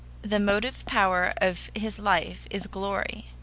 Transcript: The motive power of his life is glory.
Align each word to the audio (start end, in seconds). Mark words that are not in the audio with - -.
The 0.23 0.39
motive 0.39 0.83
power 0.87 1.31
of 1.37 1.69
his 1.75 1.99
life 1.99 2.47
is 2.49 2.65
glory. 2.65 3.27